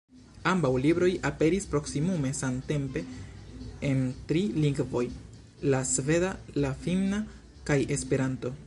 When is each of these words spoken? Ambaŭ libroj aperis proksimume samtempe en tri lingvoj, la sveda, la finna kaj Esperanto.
Ambaŭ 0.51 0.69
libroj 0.83 1.09
aperis 1.29 1.67
proksimume 1.73 2.31
samtempe 2.37 3.03
en 3.91 4.01
tri 4.33 4.43
lingvoj, 4.63 5.05
la 5.75 5.83
sveda, 5.95 6.33
la 6.67 6.73
finna 6.87 7.23
kaj 7.71 7.81
Esperanto. 7.99 8.59